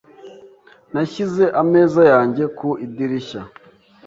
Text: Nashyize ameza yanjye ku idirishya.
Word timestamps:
Nashyize 0.93 1.45
ameza 1.61 2.01
yanjye 2.13 2.43
ku 2.57 2.67
idirishya. 2.85 3.41